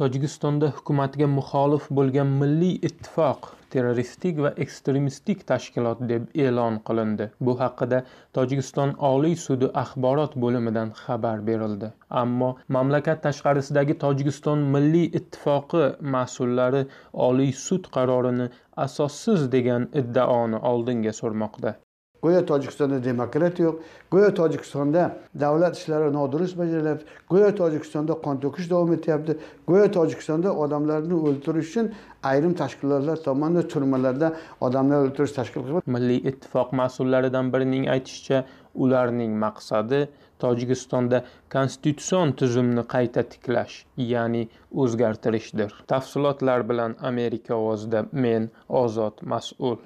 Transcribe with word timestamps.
tojikistonda 0.00 0.68
hukumatga 0.76 1.26
muxolif 1.30 1.88
bo'lgan 1.96 2.30
milliy 2.42 2.76
ittifoq 2.88 3.48
terroristik 3.74 4.38
va 4.44 4.52
ekstremistik 4.64 5.42
tashkilot 5.50 6.00
deb 6.12 6.30
e'lon 6.44 6.78
qilindi. 6.88 7.26
Bu 7.48 7.54
haqida 7.58 7.98
tojikiston 8.38 8.94
oliy 9.10 9.36
sudi 9.44 9.70
axborot 9.82 10.38
bo'limidan 10.46 10.94
xabar 11.02 11.44
berildi. 11.50 11.92
Ammo 12.22 12.50
mamlakat 12.78 13.22
tashqarisidagi 13.28 13.98
tojikiston 14.06 14.66
milliy 14.76 15.06
ittifoqi 15.20 15.84
mas'ullari 16.16 16.82
oliy 17.28 17.54
sud 17.66 17.92
qarorini 17.98 18.50
asossiz 18.88 19.48
degan 19.56 19.88
iddaoni 20.04 20.66
oldinga 20.74 21.18
surmoqda. 21.22 21.78
Go'yo 22.22 22.46
tojikistonda 22.46 23.04
demokratiya 23.04 23.68
yo'q. 23.68 23.76
Go'yo 24.12 24.30
tojikistonda 24.40 25.02
davlat 25.44 25.76
ishlari 25.78 26.12
nodurust 26.18 26.56
bajarilyapti 26.60 27.04
go'yo 27.32 27.50
tojikistonda 27.60 28.18
qon 28.24 28.40
to'kish 28.44 28.70
davom 28.70 28.92
etyapti. 28.96 29.36
Go'yo 29.66 29.86
tojikistonda 29.98 30.54
odamlarni 30.64 31.14
o'ldirish 31.26 31.70
uchun 31.72 31.92
ayrim 32.32 32.54
tashkilotlar 32.62 33.22
tomonidan 33.28 33.68
turmalarda 33.72 34.32
odamlar 34.66 35.06
o'ldirish 35.06 35.34
tashkil 35.38 35.62
qilib 35.66 35.94
milliy 35.96 36.20
ittifoq 36.30 36.74
mas'ullaridan 36.82 37.52
birining 37.54 37.88
aytishicha 37.94 38.44
ularning 38.74 39.32
maqsadi 39.44 40.00
tojikistonda 40.42 41.18
konstitutsion 41.54 42.32
tuzumni 42.40 42.84
qayta 42.94 43.22
tiklash 43.32 43.74
ya'ni 44.12 44.42
o'zgartirishdir. 44.82 45.70
Tafsilotlar 45.92 46.68
bilan 46.70 46.96
amerika 47.10 47.54
ovozida 47.62 48.04
men 48.12 48.50
ozod 48.82 49.26
mas'ul. 49.34 49.76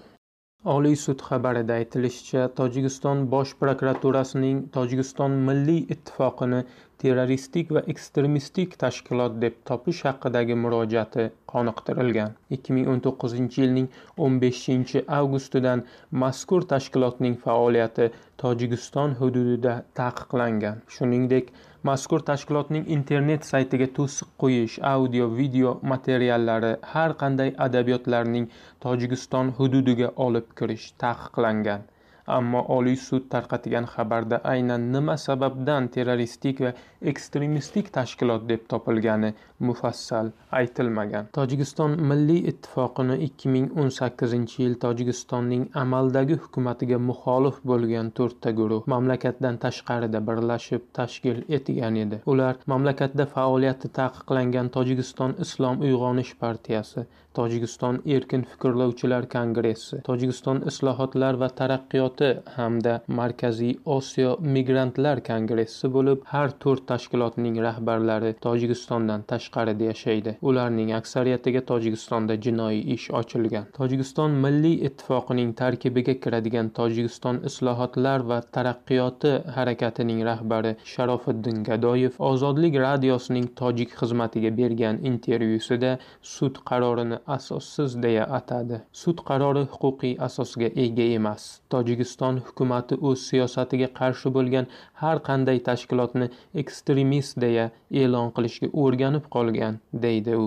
Oliy 0.75 0.97
sud 1.01 1.20
xabarida 1.27 1.75
aytilishicha 1.80 2.45
tojikiston 2.61 3.20
bosh 3.34 3.52
prokuraturasining 3.62 4.62
tojikiston 4.77 5.37
milliy 5.48 5.83
ittifoqini 5.95 6.61
terroristik 7.02 7.70
va 7.77 7.82
ekstremistik 7.92 8.77
tashkilot 8.82 9.38
deb 9.42 9.56
topish 9.70 10.02
haqidagi 10.09 10.56
murojaati 10.62 11.24
qoniqtirilgan. 11.52 12.34
2019 12.56 13.59
yilning 13.62 13.88
15 14.26 15.02
avgustidan 15.18 15.84
mazkur 16.23 16.68
tashkilotning 16.73 17.37
faoliyati 17.46 18.10
tojikiston 18.43 19.16
hududida 19.21 19.74
taqiqlangan. 20.01 20.84
Shuningdek 20.96 21.52
mazkur 21.90 22.24
tashkilotning 22.30 22.87
internet 22.99 23.45
saytiga 23.51 23.87
to'siq 23.99 24.30
qo'yish 24.45 24.78
audio 24.93 25.26
video 25.40 25.74
materiallari 25.93 26.73
har 26.95 27.10
qanday 27.24 27.52
adabiyotlarning 27.66 28.49
tojikiston 28.87 29.52
hududiga 29.59 30.09
olib 30.28 30.49
kirish 30.60 30.88
taqiqlangan. 31.04 31.84
Ammo 32.27 32.60
oliy 32.77 32.96
sud 32.96 33.29
tarqatgan 33.32 33.87
xabarda 33.95 34.41
aynan 34.52 34.87
nima 34.93 35.16
sababdan 35.24 35.88
terroristik 35.96 36.60
va 36.65 36.73
ekstremistik 37.13 37.91
tashkilot 37.96 38.49
deb 38.49 38.63
topilgani 38.73 39.33
mufassal 39.68 40.30
aytilmagan. 40.60 41.29
Tojikiston 41.38 41.96
milliy 42.10 42.41
ittifoqini 42.51 43.16
2018 43.29 44.59
yil 44.63 44.74
tojikistonning 44.85 45.66
amaldagi 45.83 46.38
hukumatiga 46.45 46.99
muxolif 47.10 47.60
bo'lgan 47.73 48.10
to'rtta 48.21 48.55
guruh 48.61 48.88
mamlakatdan 48.95 49.61
tashqarida 49.66 50.23
birlashib 50.30 50.88
tashkil 51.01 51.45
etgan 51.59 52.01
edi. 52.05 52.23
Ular 52.33 52.57
mamlakatda 52.74 53.29
faoliyati 53.37 53.93
taqiqlangan 54.01 54.73
tojikiston 54.79 55.38
islom 55.46 55.87
uyg'onish 55.87 56.35
partiyasi 56.43 57.07
tojikiston 57.38 58.01
erkin 58.16 58.42
fikrlovchilar 58.52 59.29
kongressi 59.37 60.01
tojikiston 60.09 60.62
islohotlar 60.70 61.40
va 61.43 61.48
taraqqiyoti 61.60 62.30
hamda 62.56 62.95
markaziy 63.20 63.73
osiyo 63.96 64.37
migrantlar 64.56 65.20
kongressi 65.31 65.91
bo'lib 65.97 66.25
har 66.32 66.54
to'rt 66.65 66.87
tashkilotning 66.91 67.56
rahbarlari 67.66 68.32
tojikistondan 68.47 69.25
tashqarida 69.32 69.84
yashaydi. 69.91 70.37
Ularning 70.48 70.93
aksariyatiga 71.00 71.62
tojikistonda 71.70 72.37
jinoiy 72.47 72.81
ish 72.94 73.06
ochilgan. 73.20 73.66
Tojikiston 73.78 74.37
milliy 74.44 74.76
ittifoqining 74.88 75.53
tarkibiga 75.60 76.15
kiradigan 76.22 76.71
tojikiston 76.78 77.43
islohotlar 77.50 78.27
va 78.31 78.41
taraqqiyoti 78.59 79.32
harakatining 79.56 80.25
rahbari 80.31 80.75
sharofiddin 80.94 81.62
gadoyev 81.71 82.21
ozodlik 82.31 82.78
radiosining 82.87 83.49
tojik 83.62 83.97
xizmatiga 84.00 84.50
bergan 84.61 85.03
intervyusida 85.11 85.93
sud 86.34 86.62
qarorini 86.71 87.19
asossiz 87.34 87.97
deya 88.03 88.25
atadi. 88.38 88.81
Sud 89.03 89.22
qarori 89.28 89.64
huquqiy 89.72 90.14
asosga 90.26 90.69
ega 90.84 91.06
emas. 91.19 91.47
Tojikiston 91.75 92.42
hukumati 92.48 92.98
o'z 93.10 93.25
siyosatiga 93.31 93.88
qarshi 94.00 94.32
bo'lgan 94.37 94.70
har 95.03 95.22
qanday 95.31 95.59
tashkilotni 95.70 96.31
ekstremist 96.62 97.41
deya 97.47 97.66
e'lon 98.03 98.31
qilishga 98.37 98.70
o'rganib 98.84 99.26
qolgan 99.37 99.82
deydi 100.06 100.38
u. 100.44 100.47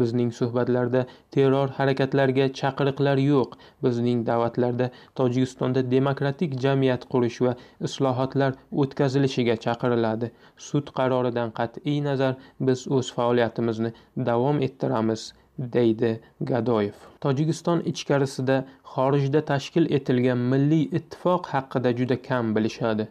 Bizning 0.00 0.30
suhbatlarda 0.38 1.00
terror 1.34 1.72
harakatlarga 1.78 2.44
chaqiriqlar 2.58 3.22
yo'q. 3.22 3.56
Bizning 3.86 4.20
da'vatlarda 4.28 4.86
tojikistonda 5.20 5.82
demokratik 5.94 6.54
jamiyat 6.64 7.08
qurish 7.14 7.40
va 7.46 7.56
islohotlar 7.88 8.54
o'tkazilishiga 8.84 9.56
chaqiriladi. 9.64 10.30
Sud 10.68 10.94
qaroridan 11.00 11.50
qat'iy 11.58 11.98
nazar 12.08 12.38
biz 12.70 12.86
o'z 12.98 13.12
faoliyatimizni 13.18 13.92
davom 14.30 14.62
ettiramiz 14.68 15.26
deydi 15.60 16.10
gadoyev. 16.50 16.98
Tojikiston 17.20 17.80
ichkarisida 17.92 18.58
xorijda 18.96 19.40
tashkil 19.52 19.88
etilgan 20.00 20.44
milliy 20.52 20.84
ittifoq 20.98 21.50
haqida 21.54 21.96
juda 22.02 22.16
kam 22.28 22.54
bilishadi. 22.56 23.06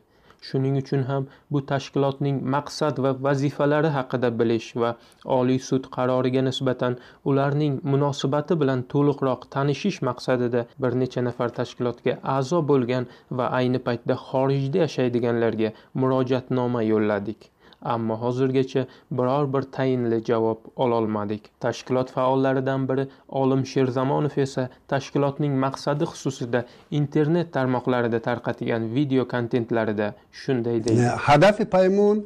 Shuning 0.48 0.76
uchun 0.80 1.02
ham 1.08 1.26
bu 1.52 1.62
tashkilotning 1.72 2.38
maqsad 2.56 3.00
va 3.06 3.12
vazifalari 3.26 3.90
haqida 3.96 4.30
bilish 4.42 4.70
va 4.84 4.92
oliy 5.38 5.60
sud 5.66 5.90
qaroriga 5.96 6.44
nisbatan 6.48 6.96
ularning 7.34 7.76
munosabati 7.94 8.60
bilan 8.62 8.86
to'liqroq 8.94 9.46
tanishish 9.58 10.00
maqsadida 10.10 10.66
bir 10.86 10.98
necha 11.04 11.26
nafar 11.28 11.56
tashkilotga 11.60 12.18
a'zo 12.38 12.64
bo'lgan 12.74 13.10
va 13.42 13.52
ayni 13.62 13.86
paytda 13.90 14.20
xorijda 14.28 14.84
yashaydiganlarga 14.86 15.76
murojaatnoma 16.04 16.88
yo'lladik. 16.92 17.52
Ammo 17.82 18.16
hozirgacha 18.24 18.86
biror 19.12 19.54
bir 19.54 19.62
tayinli 19.62 20.24
javob 20.26 20.60
ololmadik. 20.76 21.44
Tashkilot 21.60 22.12
faollaridan 22.12 22.90
biri 22.90 23.08
olim 23.28 23.66
sherzamonov 23.66 24.38
esa 24.38 24.70
tashkilotning 24.88 25.54
maqsadi 25.66 26.06
xususida 26.12 26.66
internet 26.92 27.54
tarmoqlarida 27.54 28.20
tarqatgan 28.20 28.82
video 28.96 29.28
kontentlarida 29.28 30.14
shunday 30.32 30.78
deydi. 30.86 31.02
Ҳадафи 31.28 31.66
паймон 31.76 32.18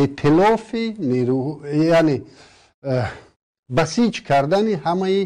эътилофи 0.00 0.84
нерӯ 1.12 1.40
яъне 1.98 2.16
басиҷ 3.78 4.14
кардани 4.28 4.74
ҳамаи 4.86 5.20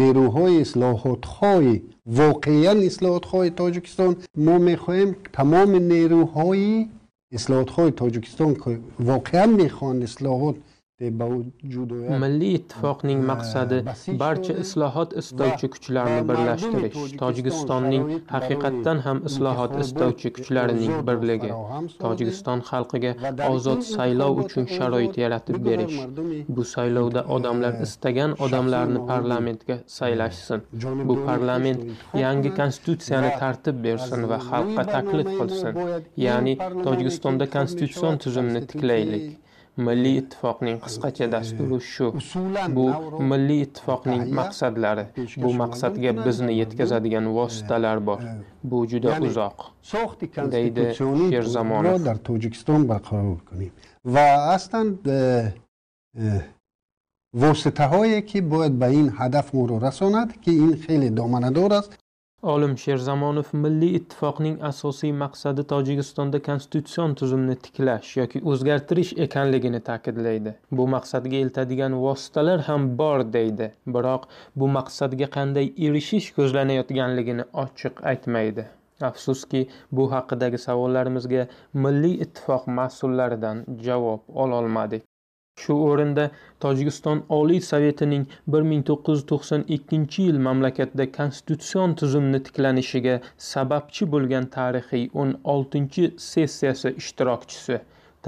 нерӯҳои 0.00 0.54
ислоҳотхои 0.64 1.74
воқеан 2.20 2.78
ислоҳотхои 2.90 3.50
тоҷикистон 3.60 4.12
мо 4.46 4.56
мехоҳем 4.68 5.10
тамоми 5.36 5.80
нерӯҳои 5.92 6.72
ислоҳотҳои 7.38 7.96
тоҷикистон 8.00 8.52
ки 8.62 8.72
воқеан 9.10 9.50
мехоҳанд 9.62 10.00
ислоҳот 10.08 10.56
milliy 11.00 12.54
ittifoqning 12.58 13.20
maqsadi 13.28 13.76
barcha 14.22 14.56
islohot 14.64 15.14
istovchi 15.22 15.70
kuchlarni 15.74 16.20
birlashtirish. 16.30 16.98
Tojikistonning 17.22 18.04
haqiqatdan 18.34 19.00
ham 19.06 19.22
islohot 19.30 19.78
istovchi 19.84 20.32
kuchlarining 20.38 20.94
birligi. 21.08 21.50
Tojikiston 22.04 22.64
xalqiga 22.70 23.14
ozod 23.48 23.82
saylov 23.94 24.44
uchun 24.44 24.68
sharoit 24.76 25.18
yaratib 25.24 25.58
berish. 25.70 25.98
Bu 26.56 26.68
saylovda 26.74 27.24
odamlar 27.38 27.82
istagan 27.88 28.38
odamlarni 28.48 29.04
parlamentga 29.12 29.80
saylashsin. 29.98 30.60
Bu 31.08 31.20
parlament 31.28 31.80
yangi 32.24 32.56
konstitutsiyani 32.62 33.30
tartib 33.42 33.84
bersin 33.84 34.28
va 34.32 34.38
xalqqa 34.50 34.90
taklif 34.94 35.36
qilsin. 35.38 35.84
Ya'ni 36.26 36.58
tojikistonda 36.86 37.46
konstitutsion 37.56 38.14
tuzumni 38.24 38.66
tiklaylik 38.72 39.30
milliy 39.88 40.16
ittifoqning 40.22 40.76
qisqacha 40.84 41.26
dasturi 41.34 41.78
shu. 41.92 42.06
bu 42.76 42.86
milliy 43.32 43.60
ittifoqning 43.66 44.22
maqsadlari. 44.40 45.04
Bu 45.42 45.50
maqsadga 45.62 46.10
bizni 46.26 46.52
yetkazadigan 46.62 47.26
vositalar 47.38 47.98
bor. 48.08 48.20
bu 48.70 48.78
juda 48.90 49.12
uzoq 49.26 49.58
deydi 50.54 50.84
sherzamonov 51.32 51.98
воситаҳое 57.32 58.20
ки 58.22 58.38
бояд 58.40 58.74
ба 58.82 58.88
ин 59.00 59.08
ҳадаф 59.18 59.46
моро 59.56 59.76
расонад 59.86 60.30
ки 60.42 60.50
ин 60.64 60.72
хеле 60.82 61.08
доманадор 61.10 61.72
аст 61.80 61.92
olim 62.42 62.74
sherzamonov 62.82 63.48
milliy 63.62 63.96
ittifoqning 63.96 64.62
asosiy 64.68 65.12
maqsadi 65.22 65.64
tojikistonda 65.72 66.40
konstitutsion 66.46 67.14
tuzumni 67.20 67.56
tiklash 67.66 68.14
yoki 68.16 68.40
o'zgartirish 68.52 69.12
ekanligini 69.26 69.80
ta'kidlaydi. 69.88 70.54
Bu 70.72 70.86
maqsadga 70.94 71.42
eltadigan 71.44 71.96
vositalar 72.04 72.64
ham 72.68 72.88
bor 73.02 73.24
deydi. 73.36 73.70
Biroq 73.96 74.26
bu 74.56 74.70
maqsadga 74.78 75.28
qanday 75.36 75.72
erishish 75.88 76.30
ko'zlanayotganligini 76.38 77.48
ochiq 77.64 78.04
aytmaydi. 78.12 78.66
Afsuski 79.10 79.66
bu 79.92 80.08
haqidagi 80.12 80.58
savollarimizga 80.64 81.46
milliy 81.84 82.18
ittifoq 82.24 82.66
mas'ullaridan 82.80 83.64
javob 83.86 84.20
ololmadik. 84.46 85.09
Shu 85.60 85.78
o'rinda 85.90 86.26
tojikiston 86.66 87.22
oliy 87.40 87.62
sovetining 87.70 88.26
bir 88.54 88.68
ming 88.72 88.84
to'qqiz 88.90 89.20
yuz 89.20 89.26
to'qson 89.30 89.64
ikkinchi 89.76 90.22
yil 90.26 90.38
mamlakatda 90.46 91.04
konstitutsion 91.16 91.94
tuzumni 92.02 92.40
tiklanishiga 92.46 93.16
sababchi 93.50 94.06
bo'lgan 94.14 94.46
tarixiy 94.56 95.04
o'n 95.22 95.34
oltinchi 95.54 96.04
sessiyasi 96.26 96.92
ishtirokchisi 97.02 97.78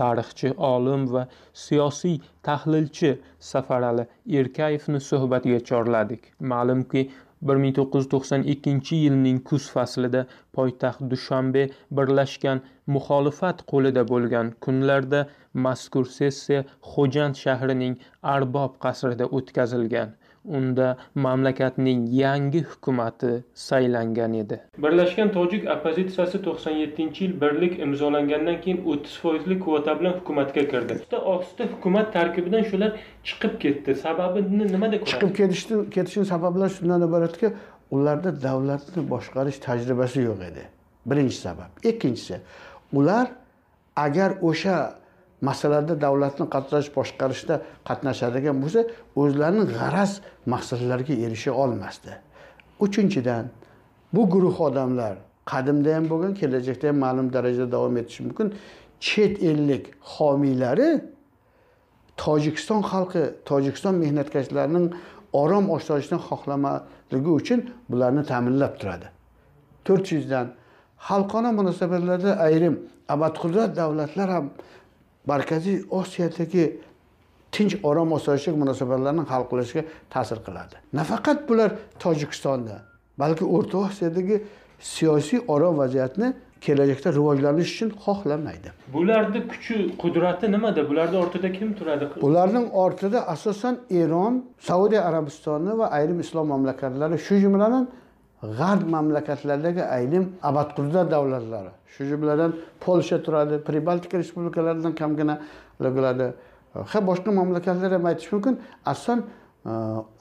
tarixchi 0.01 0.53
olim 0.73 1.07
va 1.15 1.23
siyosiy 1.65 2.17
tahlilchi 2.49 3.13
safarali 3.53 4.07
erkayevni 4.41 5.01
suhbatga 5.09 5.61
chorladik. 5.71 6.23
Ma'lumki 6.53 7.03
bir 7.51 7.61
ming 7.63 7.75
to'qqiz 7.79 8.03
yuz 8.03 8.09
to'qson 8.15 8.43
ikkinchi 8.53 8.97
yilning 9.05 9.39
kuz 9.51 9.65
faslida 9.75 10.23
poytaxt 10.59 11.03
dushanbe 11.13 11.63
birlashgan 11.99 12.63
muxolifat 12.97 13.63
qo'lida 13.73 14.03
bo'lgan 14.13 14.53
kunlarda 14.67 15.21
mazkur 15.67 16.07
sessiya 16.19 16.65
xo'jand 16.93 17.41
shahrining 17.45 17.95
arbob 18.35 18.79
qasrida 18.87 19.31
o'tkazilgan. 19.39 20.15
Unda 20.45 20.97
mamlakatning 21.15 22.09
yangi 22.13 22.63
hukumati 22.63 23.45
saylangan 23.55 24.35
edi. 24.35 24.61
Birlashgan 24.79 25.33
tojik 25.33 25.69
oppozitsiyasi 25.71 26.43
to'qson 26.47 26.71
yettinchi 26.71 27.25
yil 27.25 27.41
birlik 27.41 27.79
imzolangandan 27.81 28.61
keyin 28.61 28.81
o'ttiz 28.87 29.17
foizli 29.23 29.61
kvota 29.61 30.01
bilan 30.01 30.13
hukumatga 30.13 30.69
kirdi. 30.73 30.99
Ohista 31.17 31.65
hukumat 31.65 32.13
tarkibidan 32.13 32.63
shular 32.63 32.93
chiqib 33.25 33.61
ketdi. 33.61 33.95
Sababini 33.95 34.67
nimada 34.73 34.97
ko'rasiz 35.01 35.13
chiqib 35.13 35.37
ketishni 35.41 35.91
ketishini 35.91 36.27
sabablari 36.35 36.73
shundan 36.79 37.03
iboratki 37.09 37.53
ularda 37.91 38.31
davlatni 38.43 39.11
boshqarish 39.13 39.59
tajribasi 39.67 40.21
yo'q 40.29 40.41
edi. 40.51 40.63
Birinchi 41.07 41.37
sabab. 41.37 41.71
Ikkinchisi 41.91 42.37
ular 42.93 43.27
agar 43.97 44.31
o'sha 44.43 45.02
masalada 45.49 45.95
davlatni 46.05 46.47
qatnash 46.55 46.89
boshqarishda 46.97 47.55
qatnashadigan 47.89 48.57
bo'lsa 48.63 48.81
o'zlarining 49.23 49.69
g'araz 49.79 50.13
maqsadlariga 50.53 51.15
erisha 51.27 51.53
olmasdi. 51.63 52.13
Uchinchidan 52.85 53.45
bu 54.15 54.23
guruh 54.33 54.57
odamlar 54.69 55.15
qadimda 55.53 55.91
ham 55.97 56.05
bo'lgan 56.13 56.33
kelajakda 56.41 56.85
ham 56.91 56.99
ma'lum 57.05 57.27
darajada 57.37 57.73
davom 57.77 57.97
etishi 58.03 58.21
mumkin. 58.27 58.49
Chet 59.07 59.35
ellik 59.51 59.85
homiylari 60.15 60.91
tojikiston 62.25 62.81
xalqi 62.91 63.23
tojikiston 63.51 63.95
mehnatkashlarining 64.03 64.87
orom 65.43 65.71
osoyishtani 65.77 66.21
xohlamaligi 66.29 67.31
uchun 67.41 67.61
bularni 67.91 68.23
ta'minlab 68.31 68.73
turadi. 68.81 69.07
To'rt 69.87 70.07
yuzdan 70.17 70.47
xalqona 71.09 71.51
munosabatlarda 71.59 72.31
ayrim 72.49 72.75
abadqudrat 73.15 73.71
davlatlar 73.81 74.29
ham 74.37 74.47
markaziy 75.27 75.85
osiyodagi 75.91 76.65
tinch 77.53 77.75
orom 77.83 78.13
osoyishtalik 78.13 78.59
munosabatlarini 78.59 79.25
hal 79.33 79.45
qilishga 79.51 79.83
ta'sir 80.11 80.39
qiladi. 80.47 80.75
Nafaqat 80.99 81.49
bular 81.49 81.71
tojikistonda 81.99 82.77
balki 83.19 83.45
o'rta 83.45 83.79
osiyodagi 83.79 84.37
siyosiy 84.81 85.41
orom 85.49 85.79
vaziyatni 85.79 86.33
kelajakda 86.61 87.13
rivojlanish 87.19 87.71
uchun 87.75 87.91
xohlamaydi. 88.05 88.69
Bularni 88.95 89.41
kuchi 89.51 89.75
qudrati 90.03 90.53
nimada? 90.53 90.89
Bularni 90.91 91.17
ortida 91.25 91.53
kim 91.53 91.75
turadi? 91.79 92.05
Ularning 92.29 92.67
ortida 92.85 93.29
asosan 93.35 93.75
eron 93.91 94.45
saudiya 94.59 95.03
arabistoni 95.09 95.79
va 95.79 95.87
ayrim 95.99 96.21
islom 96.21 96.47
mamlakatlari 96.55 97.19
shu 97.27 97.35
jumladan 97.45 97.89
g'arb 98.43 98.89
mamlakatlaridagi 98.89 99.85
ayrim 99.85 100.25
abadquzda 100.43 101.11
davlatlari 101.11 101.71
shu 101.95 102.05
jumladan 102.05 102.53
polsha 102.81 103.23
turadi 103.23 103.65
pribaltika 103.69 104.19
respublikalaridan 104.19 104.95
kamgina 104.95 105.39
bo'ladi 105.81 106.33
ha 106.75 107.07
boshqa 107.07 107.31
mamlakatlar 107.31 107.93
ham 107.93 108.07
aytish 108.07 108.33
mumkin. 108.33 108.61
Aslan 108.87 109.19
e, 109.67 109.71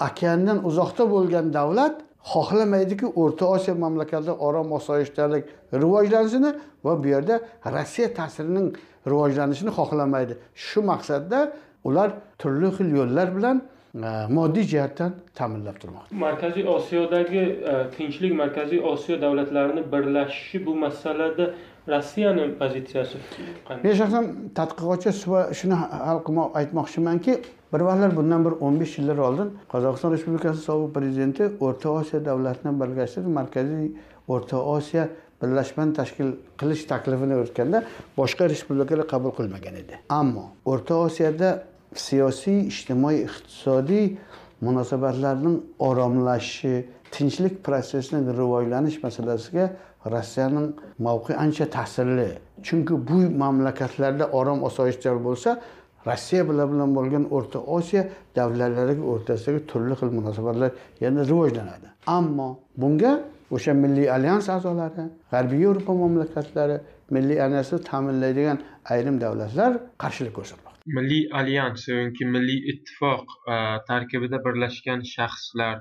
okeandan 0.07 0.65
uzoqda 0.65 1.03
bo'lgan 1.12 1.53
davlat 1.53 1.95
xohlamaydiki 2.33 3.06
o'rta 3.21 3.45
osiyo 3.45 3.75
mamlakatida 3.75 4.33
orom 4.47 4.71
osoyishtalik 4.71 5.44
rivojlanishini 5.73 6.51
va 6.85 7.03
bu 7.03 7.07
yerda 7.07 7.35
rossiya 7.65 8.13
ta'sirining 8.13 8.68
rivojlanishini 9.07 9.71
xohlamaydi. 9.77 10.33
Shu 10.56 10.81
maqsadda 10.91 11.39
ular 11.83 12.09
turli 12.39 12.69
xil 12.77 12.89
yo'llar 13.00 13.27
bilan 13.38 13.62
moddiy 13.94 14.64
jihatdan 14.64 15.14
ta'minlab 15.36 15.80
turmoqda. 15.80 16.16
Markaziy 16.16 16.68
osiyodagi 16.68 17.40
e, 17.40 17.90
tinchlik 17.98 18.34
markaziy 18.34 18.80
osiyo 18.80 19.22
davlatlarini 19.22 19.84
birlashishi 19.92 20.66
bu 20.66 20.76
masalada 20.76 21.54
rossiyani 21.88 22.54
pozitsiyasi 22.60 23.18
qanday? 23.68 23.84
Men 23.84 23.96
shaxsan 24.02 24.30
tadqiqotchi 24.56 25.12
shuni 25.60 25.80
hal 25.82 26.22
qilmoq 26.28 26.56
aytmoqchimanki 26.60 27.34
bir 27.74 27.82
vaqtlar 27.88 28.16
bundan 28.16 28.46
bir 28.46 28.54
o'n 28.66 28.80
besh 28.80 28.98
yillar 29.00 29.18
oldin 29.28 29.50
qozog'iston 29.74 30.16
respublikasi 30.16 30.62
sobiq 30.70 30.94
prezidenti 30.98 31.50
o'rta 31.60 31.90
osiyo 31.90 32.26
davlatini 32.26 32.72
birlashtirib 32.82 33.36
markaziy 33.40 33.92
o'rta 34.28 34.58
osiyo 34.76 35.04
birlashmani 35.42 35.94
tashkil 36.00 36.32
qilish 36.62 36.86
taklifini 36.92 37.36
o'tganda 37.44 37.84
boshqa 38.18 38.50
respublikalar 38.54 39.08
qabul 39.14 39.36
qilmagan 39.40 39.76
edi. 39.84 40.00
Ammo 40.10 40.46
o'rta 40.66 40.96
osiyoda 41.08 41.52
siyosiy 41.96 42.68
ijtimoiy 42.72 43.24
iqtisodiy 43.28 44.18
munosabatlarning 44.62 45.58
oromlashishi 45.80 46.86
tinchlik 47.12 47.64
protsessining 47.66 48.26
rivojlanish 48.40 49.04
masalasiga 49.04 49.70
rossiyaning 50.06 50.74
mavqei 51.00 51.36
ancha 51.36 51.66
ta'sirli. 51.66 52.30
Chunki 52.64 52.94
bu 53.08 53.18
mamlakatlarda 53.44 54.26
orom 54.40 54.64
osoyishtalik 54.64 55.24
bo'lsa 55.30 55.60
rossiya 56.08 56.50
bilan 56.50 56.96
bo'lgan 56.96 57.24
o'rta 57.38 57.60
osiyo 57.78 58.04
davlatlari 58.36 58.96
o'rtasidagi 59.12 59.62
turli 59.72 59.96
xil 60.00 60.10
munosabatlar 60.18 60.72
yana 61.04 61.22
rivojlanadi. 61.32 61.88
Ammo 62.08 62.50
bunga 62.78 63.14
o'sha 63.56 63.74
milliy 63.84 64.08
alyans 64.18 64.50
a'zolari 64.56 65.04
g'arbiy 65.32 65.62
yevropa 65.66 65.94
mamlakatlari 66.04 66.78
milliy 67.16 67.42
alyansni 67.46 67.80
ta'minlaydigan 67.90 68.58
ayrim 68.94 69.16
davlatlar 69.22 69.72
qarshilik 70.04 70.34
ko'rsatmoqda. 70.40 70.70
Milliy 70.86 71.28
alyans 71.39 71.88
yoki 71.88 72.25
milliy 72.25 72.60
ittifoq 72.74 73.25
e, 73.54 73.56
tarkibida 73.88 74.39
birlashgan 74.45 75.04
shaxslar 75.13 75.75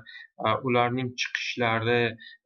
e, 0.45 0.47
ularning 0.63 1.09
chiqishlari 1.21 2.03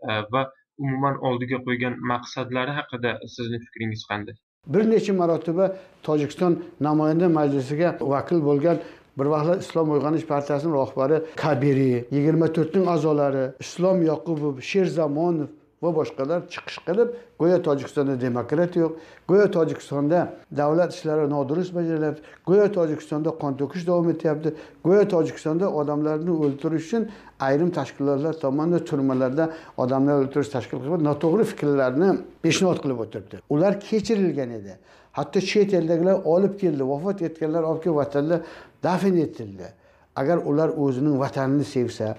e, 0.10 0.12
va 0.34 0.44
umuman 0.78 1.18
oldiga 1.30 1.62
qo'ygan 1.68 1.96
maqsadlari 2.12 2.76
haqida 2.80 3.18
sizni 3.36 3.60
fikringiz 3.66 4.06
qanday? 4.12 4.36
Bir 4.68 4.84
necha 4.92 5.14
marotaba 5.14 5.66
tojikiston 6.04 6.54
namoyanda 6.88 7.30
majlisiga 7.40 7.98
vakil 8.14 8.42
bo'lgan 8.50 8.80
bir 9.20 9.28
vaqtlar 9.34 9.58
islom 9.66 9.92
uyg'onish 9.96 10.26
partiyasining 10.32 10.76
rahbari 10.82 11.22
kabiri 11.44 11.92
yigirma 12.16 12.48
to'rtning 12.58 12.90
a'zolari 12.96 13.46
islom 13.66 14.02
yoqubov 14.12 14.64
sherzamonov 14.72 15.50
va 15.84 15.92
boshqalar 15.98 16.40
chiqish 16.54 16.80
qilib 16.88 17.10
go'yo 17.40 17.58
tojikistonda 17.68 18.16
demokratiya 18.22 18.86
yo'q 18.86 18.94
go'yo 19.30 19.48
tojikistonda 19.58 20.20
davlat 20.60 20.96
ishlari 20.96 21.26
nodurust 21.36 21.72
bajarilyapti 21.78 22.22
go'yo 22.50 22.68
tojikistonda 22.78 23.30
qon 23.42 23.58
to'kish 23.60 23.84
davom 23.90 24.10
etyapti 24.14 24.50
go'yo 24.88 25.04
tojikistonda 25.14 25.66
odamlarni 25.82 26.32
o'ldirish 26.46 26.86
uchun 26.88 27.04
ayrim 27.48 27.70
tashkilotlar 27.78 28.34
tomonidan 28.46 28.86
turmalarda 28.90 29.46
odamlar 29.84 30.16
o'ldirish 30.24 30.52
tashkil 30.56 30.80
qilib 30.84 31.02
noto'g'ri 31.10 31.46
fikrlarni 31.52 32.10
peshnod 32.44 32.78
qilib 32.84 33.00
o'tiribdi. 33.06 33.36
Ular 33.54 33.80
kechirilgan 33.88 34.52
edi. 34.60 34.74
Hatto 35.18 35.40
chet 35.52 35.74
eldagilar 35.80 36.16
olib 36.36 36.54
keldi 36.62 36.84
vafot 36.94 37.22
etganlar 37.28 37.64
olib 37.70 37.82
kelib 37.84 37.98
vatanda 38.04 38.42
dafn 38.84 39.16
etildi. 39.28 39.68
Agar 40.16 40.38
ular 40.50 40.70
o'zining 40.84 41.16
vatanini 41.20 41.66
sevsa 41.76 42.16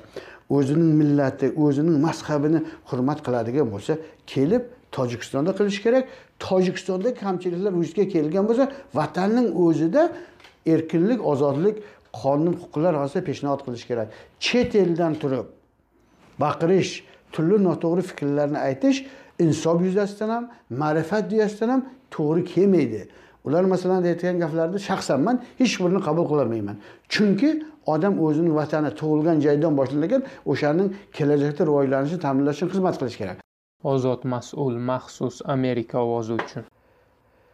o'zining 0.50 0.92
millati 1.00 1.46
o'zining 1.64 1.96
mazhabini 2.06 2.60
hurmat 2.90 3.18
qiladigan 3.26 3.68
bo'lsa 3.74 3.98
kelib 4.32 4.62
tojikistonda 4.96 5.50
qilish 5.58 5.82
kerak. 5.82 6.04
Tojikistonda 6.38 7.14
kamchiliklar 7.14 7.72
vujudga 7.80 8.04
kelgan 8.14 8.44
bo'lsa 8.48 8.64
vatanning 8.98 9.48
o'zida 9.66 10.02
erkinlik 10.74 11.20
ozodlik 11.32 11.76
qonun 12.20 12.54
huquqlar 12.60 12.92
asosida 12.94 13.24
peshnod 13.28 13.60
qilish 13.66 13.86
kerak. 13.90 14.08
Chet 14.40 14.74
eldan 14.82 15.14
turib 15.22 15.46
baqirish 16.42 16.92
turli 17.32 17.58
noto'g'ri 17.68 18.02
fikrlarni 18.10 18.58
aytish 18.68 18.98
insof 19.44 19.78
yuzasidan 19.86 20.30
ham 20.36 20.44
ma'rifat 20.82 21.32
yuzasidan 21.32 21.68
ham 21.74 21.82
to'g'ri 22.14 22.42
kelmaydi. 22.52 23.02
Ular 23.46 23.64
masalan 23.74 24.02
aytgan 24.10 24.36
gaplarni 24.42 24.78
shaxsan 24.88 25.20
man 25.26 25.36
hech 25.60 25.74
birini 25.82 26.00
qabul 26.08 26.24
qilolmayman. 26.30 26.76
Chunki 27.14 27.50
odam 27.94 28.14
o'zini 28.26 28.52
vatani 28.58 28.90
tug'ilgan 29.00 29.42
joydan 29.46 29.76
boshlangan 29.80 30.22
o'shaning 30.52 30.88
kelajakda 31.18 31.68
rivojlanishini 31.70 32.20
ta'minlash 32.26 32.58
uchun 32.58 32.72
xizmat 32.74 32.94
qilish 33.00 33.18
kerak. 33.22 33.38
Ozod 33.92 34.20
mas'ul 34.32 34.74
maxsus 34.90 35.36
amerika 35.56 35.96
ovozi 36.06 36.32
uchun. 36.40 36.64